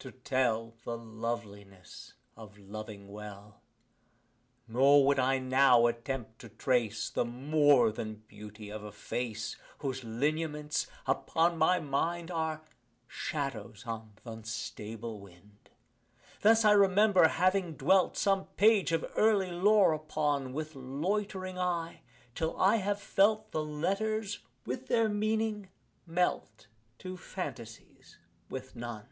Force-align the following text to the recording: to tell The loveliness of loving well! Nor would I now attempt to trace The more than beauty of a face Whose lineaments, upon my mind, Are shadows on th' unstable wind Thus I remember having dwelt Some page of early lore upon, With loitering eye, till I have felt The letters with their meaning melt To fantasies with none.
to 0.00 0.10
tell 0.12 0.72
The 0.86 0.96
loveliness 0.96 2.14
of 2.34 2.56
loving 2.58 3.06
well! 3.08 3.60
Nor 4.66 5.04
would 5.06 5.18
I 5.18 5.38
now 5.38 5.86
attempt 5.88 6.38
to 6.38 6.48
trace 6.48 7.10
The 7.10 7.26
more 7.26 7.92
than 7.92 8.22
beauty 8.26 8.70
of 8.70 8.82
a 8.82 8.92
face 8.92 9.58
Whose 9.80 10.02
lineaments, 10.02 10.86
upon 11.06 11.58
my 11.58 11.80
mind, 11.80 12.30
Are 12.30 12.62
shadows 13.06 13.84
on 13.84 14.14
th' 14.24 14.26
unstable 14.26 15.20
wind 15.20 15.68
Thus 16.40 16.64
I 16.64 16.70
remember 16.72 17.28
having 17.28 17.74
dwelt 17.74 18.16
Some 18.16 18.46
page 18.56 18.92
of 18.92 19.04
early 19.18 19.50
lore 19.50 19.92
upon, 19.92 20.54
With 20.54 20.74
loitering 20.74 21.58
eye, 21.58 22.00
till 22.34 22.58
I 22.58 22.76
have 22.76 23.02
felt 23.02 23.50
The 23.50 23.62
letters 23.62 24.38
with 24.64 24.86
their 24.86 25.10
meaning 25.10 25.68
melt 26.06 26.68
To 27.00 27.18
fantasies 27.18 28.16
with 28.48 28.74
none. 28.74 29.04